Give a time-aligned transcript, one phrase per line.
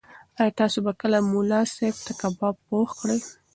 [0.39, 3.19] ایا تاسو به کله ملا صاحب ته کباب پوخ کړئ؟